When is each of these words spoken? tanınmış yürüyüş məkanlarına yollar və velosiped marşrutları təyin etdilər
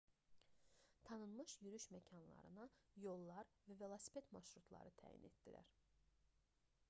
tanınmış 1.07 1.53
yürüyüş 1.65 1.85
məkanlarına 1.95 2.63
yollar 3.07 3.53
və 3.67 3.77
velosiped 3.83 4.31
marşrutları 4.37 4.95
təyin 5.03 5.27
etdilər 5.31 5.71